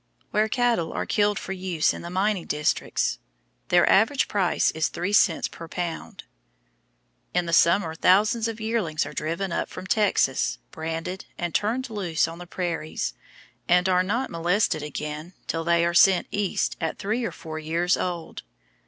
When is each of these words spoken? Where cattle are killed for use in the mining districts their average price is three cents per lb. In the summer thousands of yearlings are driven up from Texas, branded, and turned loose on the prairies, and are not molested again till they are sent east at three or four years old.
Where 0.31 0.49
cattle 0.49 0.91
are 0.93 1.05
killed 1.05 1.37
for 1.37 1.51
use 1.51 1.93
in 1.93 2.01
the 2.01 2.09
mining 2.09 2.45
districts 2.47 3.19
their 3.67 3.87
average 3.87 4.27
price 4.27 4.71
is 4.71 4.87
three 4.87 5.13
cents 5.13 5.47
per 5.47 5.67
lb. 5.67 6.21
In 7.35 7.45
the 7.45 7.53
summer 7.53 7.93
thousands 7.93 8.47
of 8.47 8.59
yearlings 8.59 9.05
are 9.05 9.13
driven 9.13 9.51
up 9.51 9.69
from 9.69 9.85
Texas, 9.85 10.57
branded, 10.71 11.25
and 11.37 11.53
turned 11.53 11.87
loose 11.91 12.27
on 12.27 12.39
the 12.39 12.47
prairies, 12.47 13.13
and 13.67 13.87
are 13.87 14.01
not 14.01 14.31
molested 14.31 14.81
again 14.81 15.33
till 15.45 15.63
they 15.63 15.85
are 15.85 15.93
sent 15.93 16.25
east 16.31 16.75
at 16.81 16.97
three 16.97 17.23
or 17.23 17.31
four 17.31 17.59
years 17.59 17.95
old. 17.95 18.41